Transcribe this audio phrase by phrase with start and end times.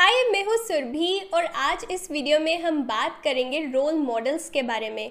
[0.00, 4.62] हाय मैं हूँ सुरभि और आज इस वीडियो में हम बात करेंगे रोल मॉडल्स के
[4.62, 5.10] बारे में।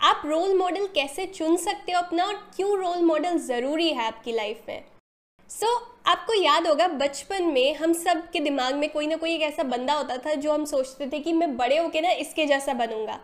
[0.00, 4.32] आप रोल मॉडल कैसे चुन सकते हो अपना और क्यों रोल मॉडल ज़रूरी है आपकी
[4.32, 4.84] लाइफ में?
[5.50, 9.34] सो so, आपको याद होगा बचपन में हम सब के दिमाग में कोई ना कोई
[9.34, 12.46] एक ऐसा बंदा होता था जो हम सोचते थे कि मैं बड़े होके ना इसके
[12.46, 13.18] जैसा बनूँगा।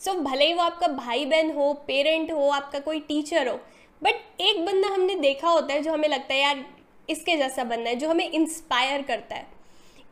[0.00, 3.58] सो so, भले ही वो आपका भाई बहन हो पेरेंट हो आपका कोई टीचर हो
[4.02, 6.64] बट एक बंदा हमने देखा होता है जो हमें लगता है यार
[7.08, 9.54] इसके जैसा बनना है जो हमें इंस्पायर करता है।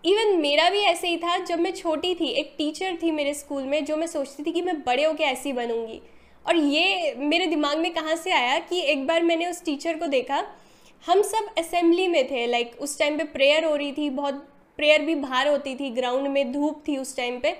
[0.04, 3.62] इवन मेरा भी ऐसे ही था जब मैं छोटी थी एक टीचर थी मेरे स्कूल
[3.62, 6.00] में जो मैं सोचती थी कि मैं बड़े होकर ऐसी बनूँगी।
[6.46, 10.06] और ये मेरे दिमाग में कहाँ से आया कि एक बार मैंने उस टीचर को
[10.06, 10.42] देखा
[11.04, 14.34] हम सब असेंबली में थे लाइक उस टाइम पे प्रेयर हो रही थी बहुत
[14.78, 17.56] प्रेयर भी बाहर होती थी ग्राउंड में धूप थी उस टाइम पे।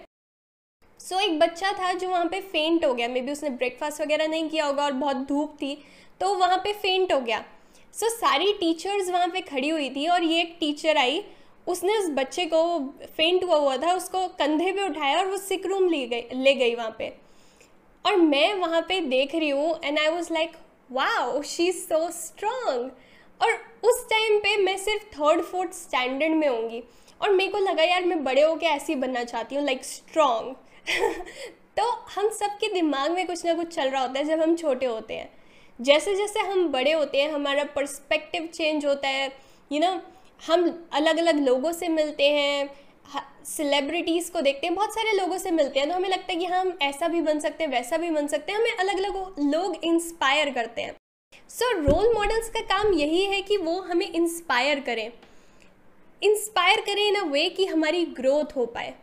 [1.00, 4.00] सो so, एक बच्चा था जो वहाँ पे फेंट हो गया मे बी उसने ब्रेकफास्ट
[4.00, 5.76] वगैरह नहीं किया होगा और बहुत धूप थी
[6.20, 7.44] तो वहाँ पे फेंट हो गया।
[7.94, 11.22] सो so, सारी टीचर्स वहाँ पे खड़ी हुई थी और ये एक टीचर आई
[11.66, 12.62] उसने उस बच्चे को
[13.16, 16.54] फेंट हुआ हुआ था उसको कंधे पे उठाया और वो सिक रूम ले गई ले
[16.54, 17.12] गई वहाँ पे।
[18.04, 20.56] और मैं वहाँ पे देख रही हूँ and I was like
[20.90, 22.90] wow she is so strong
[23.40, 23.52] और
[23.84, 26.82] उस टाइम पे मैं सिर्फ़ थर्ड फोर्थ स्टैंडर्ड में होंगी।
[27.20, 30.54] और मेरे को लगा यार मैं बड़े होकर ऐसी बनना चाहती हूँ लाइक स्ट्रॉन्ग
[31.78, 31.84] तो
[32.16, 34.86] हम सब के दिमाग में कुछ ना कुछ चल रहा होता है जब हम छोटे
[34.86, 35.30] होते हैं।
[35.78, 40.00] जैसे जैसे हम बड़े होते हैं हमारा पर्सपेक्टिव चेंज होता है यू you नो know,
[40.40, 42.70] हम अलग अलग लोगों से मिलते हैं
[43.46, 46.46] सेलिब्रिटीज़ को देखते हैं, बहुत सारे लोगों से मिलते हैं तो हमें लगता है कि
[46.46, 49.84] हम ऐसा भी बन सकते हैं, वैसा भी बन सकते हैं, हमें अलग अलग लोग
[49.84, 50.94] इंस्पायर करते हैं।
[51.50, 55.10] सो रोल मॉडल्स का काम यही है कि वो हमें इंस्पायर करें।
[56.22, 58.94] इंस्पायर करें इन अ वे कि हमारी ग्रोथ हो पाए।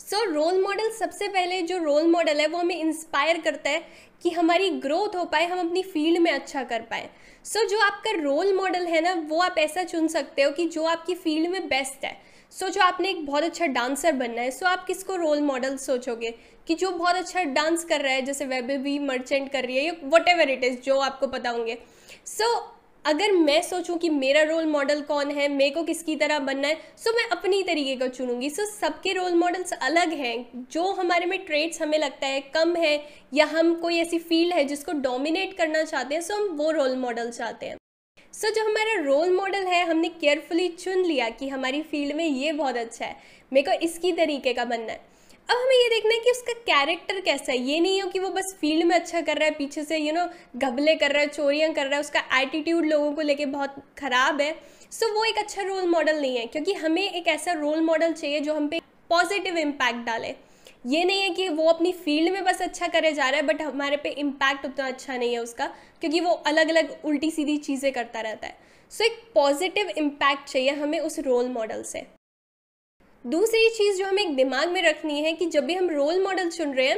[0.00, 3.82] सो रोल मॉडल सबसे पहले जो रोल मॉडल है वो हमें इंस्पायर करता है
[4.22, 7.10] कि हमारी ग्रोथ हो पाए हम अपनी फ़ील्ड में अच्छा कर पाए।
[7.44, 10.66] सो so, जो आपका रोल मॉडल है ना वो आप ऐसा चुन सकते हो कि
[10.66, 12.20] जो आपकी फ़ील्ड में बेस्ट है।
[12.50, 15.40] सो so, जो आपने एक बहुत अच्छा डांसर बनना है सो so, आप किसको रोल
[15.40, 16.34] मॉडल सोचोगे?
[16.66, 19.92] कि जो बहुत अच्छा डांस कर रहा है जैसे वेब मर्चेंट कर रही है या
[20.04, 21.78] वट एवर इट इज़ जो आपको पता होंगे।
[22.26, 26.38] सो so, अगर मैं सोचूं कि मेरा रोल मॉडल कौन है मेरे को किसकी तरह
[26.38, 30.82] बनना है सो मैं अपनी तरीके का चुनूँगी। सो सबके रोल मॉडल्स अलग हैं। जो
[30.92, 32.94] हमारे में ट्रेड्स हमें लगता है कम है
[33.34, 36.96] या हम कोई ऐसी फ़ील्ड है जिसको डोमिनेट करना चाहते हैं सो हम वो रोल
[36.96, 37.76] मॉडल चाहते हैं।
[38.32, 42.24] सो so, जो हमारा रोल मॉडल है हमने केयरफुली चुन लिया कि हमारी फ़ील्ड में
[42.24, 43.16] ये बहुत अच्छा है।
[43.52, 45.00] मेरे को इसकी तरीके का बनना है।
[45.50, 48.28] अब हमें ये देखना है कि उसका कैरेक्टर कैसा है। ये नहीं हो कि वो
[48.30, 51.28] बस फ़ील्ड में अच्छा कर रहा है पीछे से यू नो घबले कर रहा है
[51.28, 54.52] चोरियाँ कर रहा है उसका एटीट्यूड लोगों को लेके बहुत ख़राब है।
[54.92, 58.40] सो वो एक अच्छा रोल मॉडल नहीं है क्योंकि हमें एक ऐसा रोल मॉडल चाहिए
[58.40, 58.80] जो हम पे
[59.10, 60.34] पॉजिटिव इम्पैक्ट डाले।
[60.86, 63.62] ये नहीं है कि वो अपनी फ़ील्ड में बस अच्छा करे जा रहा है बट
[63.62, 65.66] हमारे पे इम्पैक्ट उतना अच्छा नहीं है उसका
[66.00, 68.56] क्योंकि वो अलग अलग उल्टी सीधी चीज़ें करता रहता है।
[68.92, 72.06] सो so, एक पॉजिटिव इम्पैक्ट चाहिए हमें उस रोल मॉडल से।
[73.24, 76.48] दूसरी चीज़ जो हमें एक दिमाग में रखनी है कि जब भी हम रोल मॉडल
[76.50, 76.96] चुन रहे हैं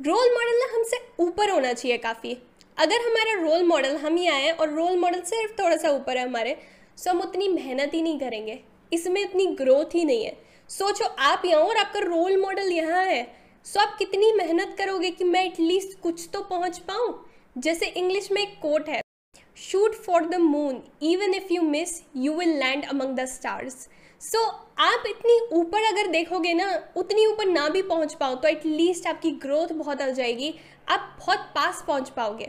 [0.00, 2.36] रोल मॉडल ना हमसे ऊपर होना चाहिए काफ़ी।
[2.76, 6.24] अगर हमारा रोल मॉडल हम ही आए और रोल मॉडल सिर्फ़ थोड़ा सा ऊपर है
[6.24, 6.56] हमारे
[6.98, 8.58] सो हम उतनी मेहनत ही नहीं करेंगे।
[8.92, 10.36] इसमें इतनी ग्रोथ ही नहीं है।
[10.70, 13.22] सोचो, आप यहाँ और आपका रोल मॉडल यहाँ है
[13.66, 17.14] सो आप कितनी मेहनत करोगे कि मैं एटलीस्ट कुछ तो पहुँच पाऊँ?
[17.58, 19.00] जैसे इंग्लिश में एक कोट है
[19.60, 23.86] shoot for the moon even if you miss you will land among the stars
[24.22, 26.66] so so, आप इतनी ऊपर अगर देखोगे ना
[26.96, 30.52] उतनी ऊपर ना भी पहुँच पाओ तो एटलीस्ट आपकी ग्रोथ बहुत आ जाएगी।
[30.88, 32.48] आप बहुत पास पहुँच पाओगे।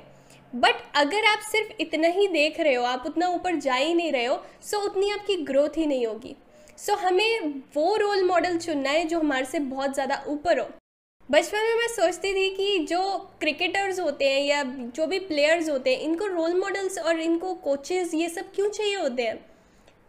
[0.53, 4.11] बट अगर आप सिर्फ़ इतना ही देख रहे हो आप उतना ऊपर जा ही नहीं
[4.11, 6.35] रहे हो सो so उतनी आपकी ग्रोथ ही नहीं होगी।
[6.77, 10.67] सो so, हमें वो रोल मॉडल चुनना है जो हमारे से बहुत ज़्यादा ऊपर हो।
[11.29, 13.01] बचपन में मैं सोचती थी कि जो
[13.39, 18.15] क्रिकेटर्स होते हैं या जो भी प्लेयर्स होते हैं इनको रोल मॉडल्स और इनको कोचेज़
[18.15, 19.35] ये सब क्यों चाहिए होते हैं?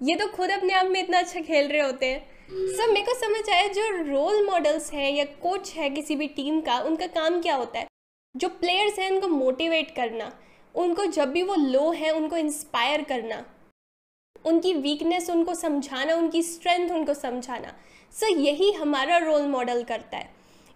[0.05, 2.21] ये तो खुद अपने आप में इतना अच्छा खेल रहे होते हैं।
[2.69, 6.61] सर मेरे को समझ आया जो रोल मॉडल्स हैं या कोच है किसी भी टीम
[6.61, 7.87] का उनका काम क्या होता है?
[8.35, 10.31] जो प्लेयर्स हैं उनको मोटिवेट करना
[10.75, 13.45] उनको जब भी वो लो है उनको इंस्पायर करना
[14.45, 17.73] उनकी वीकनेस उनको समझाना उनकी स्ट्रेंथ उनको समझाना।
[18.13, 20.29] सो so, यही हमारा रोल मॉडल करता है।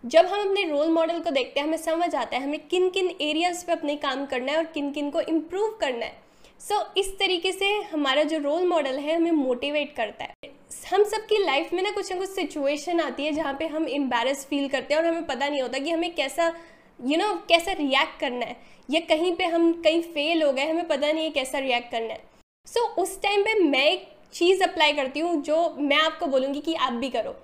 [0.04, 3.10] जब हम अपने रोल मॉडल को देखते हैं हमें समझ आता है हमें किन किन
[3.20, 6.27] एरियाज़ पे अपने काम करना है और किन किन को इम्प्रूव करना है।
[6.60, 10.50] सो so, इस तरीके से हमारा जो रोल मॉडल है हमें मोटिवेट करता है।
[10.90, 14.44] हम सबकी लाइफ में ना कुछ ना कुछ सिचुएशन आती है जहाँ पे हम एम्बेरस
[14.46, 17.48] फील करते हैं और हमें पता नहीं होता कि हमें कैसा यू you नो know,
[17.48, 18.56] कैसा रिएक्ट करना है।
[18.90, 22.12] या कहीं पे हम कहीं फेल हो गए हमें पता नहीं है कैसा रिएक्ट करना
[22.12, 22.22] है।
[22.66, 26.60] सो so, उस टाइम पे मैं एक चीज़ अप्लाई करती हूँ जो मैं आपको बोलूँगी
[26.60, 27.36] कि आप भी करो।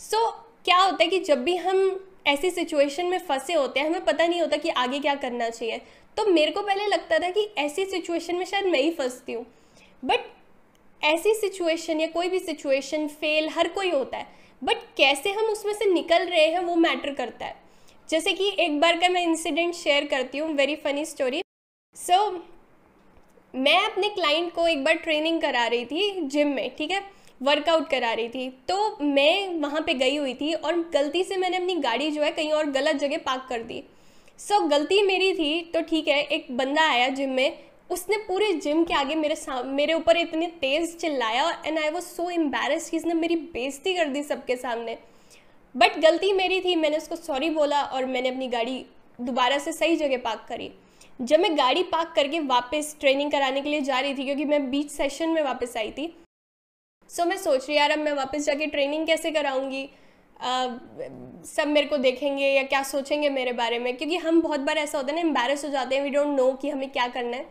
[0.00, 0.32] सो so,
[0.64, 4.26] क्या होता है कि जब भी हम ऐसी सिचुएशन में फंसे होते हैं हमें पता
[4.26, 5.80] नहीं होता कि आगे क्या करना चाहिए।
[6.16, 9.44] तो मेरे को पहले लगता था कि ऐसी सिचुएशन में शायद मैं ही फंसती हूँ।
[10.02, 10.30] बट
[11.02, 14.26] ऐसी सिचुएशन या कोई भी सिचुएशन फेल हर कोई होता है।
[14.62, 17.56] बट कैसे हम उसमें से निकल रहे हैं वो मैटर करता है।
[18.08, 21.42] जैसे कि एक बार का मैं इंसिडेंट शेयर करती हूँ वेरी फनी स्टोरी
[21.96, 22.30] सो
[23.54, 27.02] मैं अपने क्लाइंट को एक बार ट्रेनिंग करा रही थी जिम में, ठीक है?
[27.42, 31.56] वर्कआउट करा रही थी। तो मैं वहाँ पे गई हुई थी और गलती से मैंने
[31.56, 33.82] अपनी गाड़ी जो है कहीं और गलत जगह पार्क कर दी।
[34.42, 37.58] सो so, गलती मेरी थी तो ठीक है एक बंदा आया जिम में
[37.90, 42.28] उसने पूरे जिम के आगे मेरे मेरे ऊपर इतनी तेज़ चिल्लाया and I was so
[42.30, 44.96] embarrass कि इसने मेरी बेइज्जती कर दी सबके सामने।
[45.74, 48.84] बट गलती मेरी थी मैंने उसको सॉरी बोला और मैंने अपनी गाड़ी
[49.20, 50.70] दोबारा से सही जगह पार्क करी।
[51.20, 54.70] जब मैं गाड़ी पार्क करके वापस ट्रेनिंग कराने के लिए जा रही थी क्योंकि मैं
[54.70, 56.14] बीच सेशन में वापस आई थी
[57.10, 59.88] सो so, मैं सोच रही यार अब मैं वापस जाके ट्रेनिंग कैसे कराऊँगी?
[60.42, 64.98] सब मेरे को देखेंगे या क्या सोचेंगे मेरे बारे में क्योंकि हम बहुत बार ऐसा
[64.98, 67.46] होता है ना एम्बेरस हो जाते हैं वी डोंट नो कि हमें क्या करना है।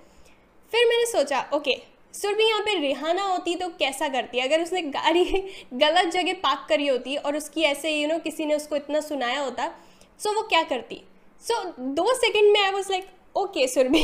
[0.71, 1.77] फिर मैंने सोचा ओके
[2.13, 4.39] सुरभि यहाँ पे रिहाना होती तो कैसा करती?
[4.39, 5.23] अगर उसने गाड़ी
[5.75, 8.75] गलत जगह पार्क करी होती और उसकी ऐसे यू you नो know, किसी ने उसको
[8.75, 9.71] इतना सुनाया होता
[10.19, 11.01] सो वो क्या करती?
[11.43, 14.03] सो so, दो सेकंड में I was like okay Surbhi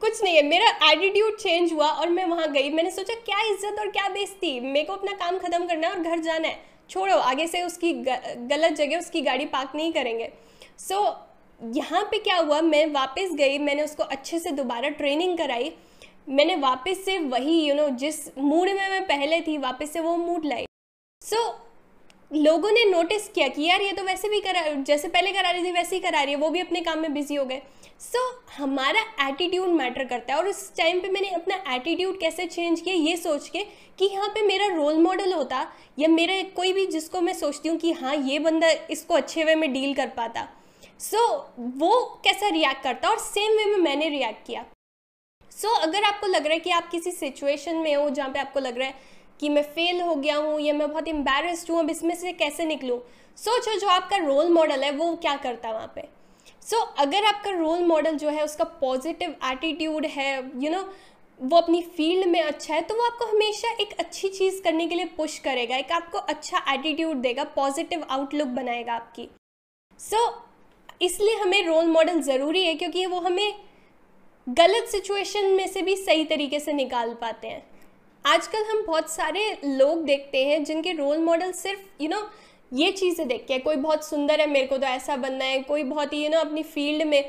[0.00, 3.78] कुछ नहीं है मेरा एटीट्यूड चेंज हुआ और मैं वहाँ गई। मैंने सोचा क्या इज़्ज़त
[3.80, 4.58] और क्या बेइज्जती?
[4.60, 7.92] मेरे को अपना काम ख़त्म करना है और घर जाना है। छोड़ो आगे से उसकी
[7.92, 10.30] गलत जगह उसकी गाड़ी पार्क नहीं करेंगे।
[10.78, 15.36] सो so, यहाँ पे क्या हुआ मैं वापस गई मैंने उसको अच्छे से दोबारा ट्रेनिंग
[15.38, 15.72] कराई।
[16.28, 19.92] मैंने वापस से वही यू you नो know, जिस मूड में मैं पहले थी वापस
[19.92, 20.66] से वो मूड लाई।
[21.22, 21.52] सो so,
[22.30, 25.64] लोगों ने नोटिस किया कि यार ये तो वैसे भी करा जैसे पहले करा रही
[25.64, 27.60] थी वैसे ही करा रही है वो भी अपने काम में बिज़ी हो गए।
[28.00, 32.46] सो so, हमारा एटीट्यूड मैटर करता है और उस टाइम पे मैंने अपना एटीट्यूड कैसे
[32.46, 33.62] चेंज किया ये सोच के
[33.98, 35.66] कि यहाँ पे मेरा रोल मॉडल होता
[35.98, 39.54] या मेरा कोई भी जिसको मैं सोचती हूँ कि हाँ ये बंदा इसको अच्छे वे
[39.54, 40.46] में डील कर पाता।
[41.00, 41.44] सो so,
[41.78, 44.64] वो कैसा रिएक्ट करता और सेम वे में मैंने रिएक्ट किया।
[45.52, 48.38] सो so, अगर आपको लग रहा है कि आप किसी सिचुएशन में हो जहाँ पे
[48.38, 48.94] आपको लग रहा है
[49.40, 52.64] कि मैं फेल हो गया हूँ या मैं बहुत एम्बेरस्ड हूँ अब इसमें से कैसे
[52.64, 52.98] निकलूँ?
[53.38, 56.08] सोचो जो आपका रोल मॉडल है वो क्या करता है वहाँ पे?
[56.62, 60.78] सो so, अगर आपका रोल मॉडल जो है उसका पॉजिटिव एटीट्यूड है यू you नो
[60.78, 60.92] know,
[61.40, 64.94] वो अपनी फ़ील्ड में अच्छा है तो वो आपको हमेशा एक अच्छी चीज़ करने के
[64.94, 69.28] लिए पुश करेगा एक आपको अच्छा एटीट्यूड देगा पॉजिटिव आउटलुक बनाएगा आपकी।
[70.00, 70.32] सो so,
[71.02, 73.54] इसलिए हमें रोल मॉडल ज़रूरी है क्योंकि वो हमें
[74.46, 77.62] गलत सिचुएशन में से भी सही तरीके से निकाल पाते हैं।
[78.24, 82.30] आजकल हम बहुत सारे लोग देखते हैं जिनके रोल मॉडल सिर्फ़ यू you नो know,
[82.74, 85.82] ये चीज़ें देख के कोई बहुत सुंदर है मेरे को तो ऐसा बनना है कोई
[85.84, 87.22] बहुत ही यू नो अपनी फ़ील्ड में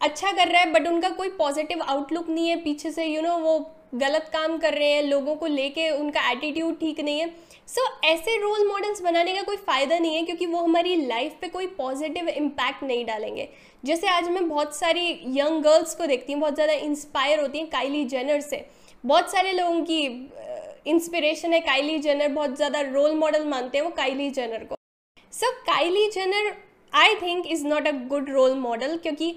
[0.00, 3.24] अच्छा कर रहा है बट उनका कोई पॉजिटिव आउटलुक नहीं है पीछे से यू you
[3.24, 7.20] नो know, वो गलत काम कर रहे हैं लोगों को लेके उनका एटीट्यूड ठीक नहीं
[7.20, 7.28] है।
[7.68, 11.36] सो so, ऐसे रोल मॉडल्स बनाने का कोई फ़ायदा नहीं है क्योंकि वो हमारी लाइफ
[11.40, 13.48] पे कोई पॉजिटिव इम्पैक्ट नहीं डालेंगे।
[13.84, 15.08] जैसे आज मैं बहुत सारी
[15.38, 18.64] यंग गर्ल्स को देखती हूँ बहुत ज़्यादा इंस्पायर होती हैं काइली जेनर से।
[19.04, 20.04] बहुत सारे लोगों की
[20.86, 24.76] इंस्पिरेशन है काइली जेनर बहुत ज़्यादा रोल मॉडल मानते हैं वो काइली जेनर को।
[25.32, 26.52] So Kylie Jenner
[26.92, 29.34] I think is not a good role model क्योंकि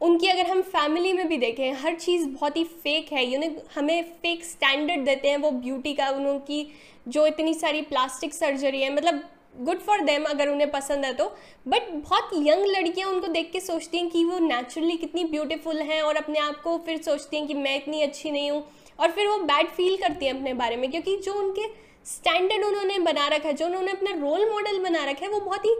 [0.00, 3.42] उनकी अगर हम फैमिली में भी देखें, हर चीज़ बहुत ही फेक है। यूँ
[3.74, 6.66] हमें फेक स्टैंडर्ड देते हैं वो ब्यूटी का उनकी
[7.08, 9.22] जो इतनी सारी प्लास्टिक सर्जरी है। मतलब
[9.58, 11.24] गुड फॉर देम अगर उन्हें पसंद है तो।
[11.66, 16.00] बट बहुत यंग लड़कियाँ उनको देख के सोचती हैं कि वो नेचुरली कितनी ब्यूटीफुल हैं
[16.02, 18.64] और अपने आप को फिर सोचती हैं कि मैं इतनी अच्छी नहीं हूँ।
[18.98, 21.66] और फिर वो बैड फील करती हैं अपने बारे में, क्योंकि जो उनके
[22.06, 25.64] स्टैंडर्ड उन्होंने बना रखा है जो उन्होंने अपना रोल मॉडल बना रखा है वो बहुत
[25.64, 25.76] ही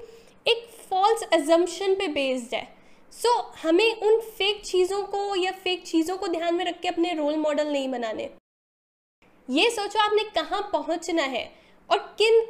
[0.47, 2.67] एक फॉल्स एजम्पन पे बेस्ड है।
[3.13, 6.89] सो so, हमें उन फेक चीज़ों को या फेक चीज़ों को ध्यान में रख के
[6.89, 8.29] अपने रोल मॉडल नहीं बनाने।
[9.49, 11.45] ये सोचो आपने कहाँ पहुँचना है
[11.91, 12.43] और किन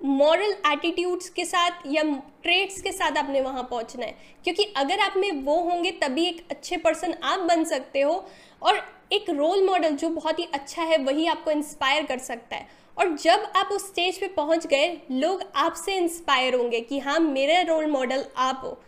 [0.00, 2.02] मॉरल एटीट्यूड्स के साथ या
[2.42, 4.14] ट्रेड्स के साथ आपने वहाँ पहुँचना है।
[4.44, 8.24] क्योंकि अगर आप में वो होंगे तभी एक अच्छे पर्सन आप बन सकते हो
[8.62, 8.80] और
[9.12, 13.14] एक रोल मॉडल जो बहुत ही अच्छा है वही आपको इंस्पायर कर सकता है। और
[13.16, 17.86] जब आप उस स्टेज पे पहुँच गए लोग आपसे इंस्पायर होंगे कि हाँ मेरा रोल
[17.86, 18.78] मॉडल आप हो।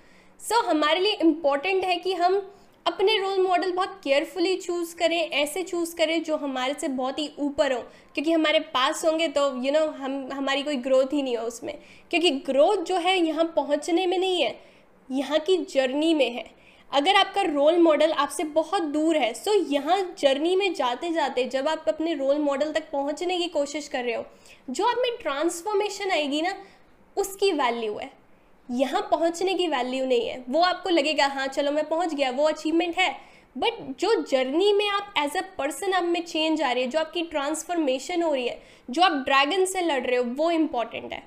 [0.41, 2.43] सो so, हमारे लिए इंपॉर्टेंट है कि हम
[2.87, 7.31] अपने रोल मॉडल बहुत केयरफुली चूज़ करें ऐसे चूज़ करें जो हमारे से बहुत ही
[7.39, 7.81] ऊपर हो।
[8.15, 11.37] क्योंकि हमारे पास होंगे तो यू you नो know, हम हमारी कोई ग्रोथ ही नहीं
[11.37, 11.75] हो उसमें।
[12.11, 14.59] क्योंकि ग्रोथ जो है यहाँ पहुँचने में नहीं है
[15.11, 16.45] यहाँ की जर्नी में है।
[16.93, 21.69] अगर आपका रोल मॉडल आपसे बहुत दूर है सो यहाँ जर्नी में जाते जाते जब
[21.69, 24.25] आप अपने रोल मॉडल तक पहुँचने की कोशिश कर रहे हो
[24.71, 26.55] जो आप में ट्रांसफॉर्मेशन आएगी ना
[27.17, 28.11] उसकी वैल्यू है।
[28.69, 32.49] यहाँ पहुँचने की वैल्यू नहीं है। वो आपको लगेगा हाँ चलो मैं पहुँच गया वो
[32.49, 33.11] अचीवमेंट है।
[33.57, 36.99] बट जो जर्नी में आप एज अ पर्सन आप में चेंज आ रही है जो
[36.99, 41.23] आपकी ट्रांसफॉर्मेशन हो रही है जो आप ड्रैगन से लड़ रहे हो वो इंपॉर्टेंट है।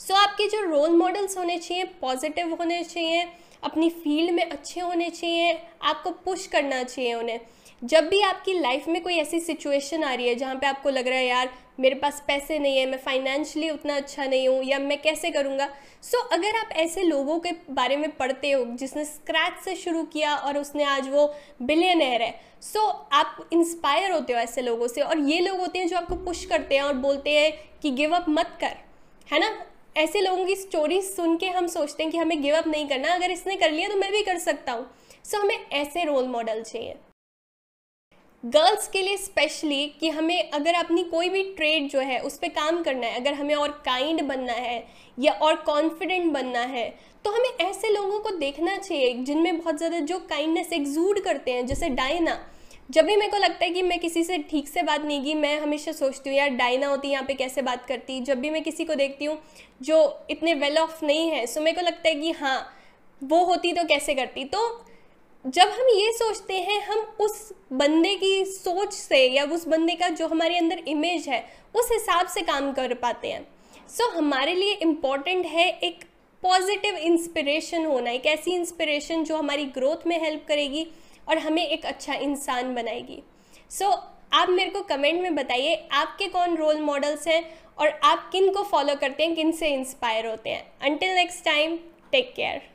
[0.00, 3.26] सो so, आपके जो रोल मॉडल्स होने चाहिए पॉजिटिव होने चाहिए
[3.64, 7.40] अपनी फ़ील्ड में अच्छे होने चाहिए आपको पुश करना चाहिए उन्हें।
[7.84, 11.08] जब भी आपकी लाइफ में कोई ऐसी सिचुएशन आ रही है जहाँ पे आपको लग
[11.08, 14.78] रहा है यार मेरे पास पैसे नहीं है मैं फाइनेंशियली उतना अच्छा नहीं हूँ या
[14.78, 15.68] मैं कैसे करूँगा?
[16.02, 20.02] सो so, अगर आप ऐसे लोगों के बारे में पढ़ते हो जिसने स्क्रैच से शुरू
[20.02, 24.88] किया और उसने आज वो बिलियनर है सो so, आप इंस्पायर होते हो ऐसे लोगों
[24.88, 27.52] से और ये लोग होते हैं जो आपको पुश करते हैं और बोलते हैं
[27.82, 28.76] कि गिव अप मत कर
[29.32, 29.63] है ना?
[29.96, 33.12] ऐसे लोगों की स्टोरी सुन के हम सोचते हैं कि हमें गिव अप नहीं करना
[33.14, 34.86] अगर इसने कर लिया तो मैं भी कर सकता हूँ।
[35.24, 36.94] सो so, हमें ऐसे रोल मॉडल चाहिए।
[38.44, 42.48] गर्ल्स के लिए स्पेशली कि हमें अगर अपनी कोई भी ट्रेड जो है उस पर
[42.50, 44.86] काम करना है अगर हमें और काइंड बनना है
[45.18, 46.88] या और कॉन्फिडेंट बनना है
[47.24, 51.66] तो हमें ऐसे लोगों को देखना चाहिए जिनमें बहुत ज़्यादा जो काइंडनेस एक्जूड करते हैं
[51.66, 52.38] जैसे डायना
[52.88, 55.34] जब भी मेरे को लगता है कि मैं किसी से ठीक से बात नहीं की
[55.34, 58.62] मैं हमेशा सोचती हूँ यार डायना होती यहाँ पे कैसे बात करती। जब भी मैं
[58.62, 59.38] किसी को देखती हूँ
[59.82, 62.58] जो इतने वेल ऑफ़ नहीं है सो मेरे को लगता है कि हाँ
[63.22, 64.44] वो होती तो कैसे करती?
[64.44, 64.84] तो
[65.44, 70.08] जब हम ये सोचते हैं हम उस बंदे की सोच से या उस बंदे का
[70.10, 73.46] जो हमारे अंदर इमेज है उस हिसाब से काम कर पाते हैं।
[73.88, 76.04] सो so, हमारे लिए इंपॉर्टेंट है एक
[76.42, 80.86] पॉजिटिव इंस्पिरेशन होना एक ऐसी इंस्पिरेशन जो हमारी ग्रोथ में हेल्प करेगी
[81.28, 83.22] और हमें एक अच्छा इंसान बनाएगी।
[83.70, 83.98] सो so,
[84.32, 87.42] आप मेरे को कमेंट में बताइए आपके कौन रोल मॉडल्स हैं
[87.78, 91.76] और आप किन को फॉलो करते हैं किन से इंस्पायर होते हैं। Until next time
[92.12, 92.73] take care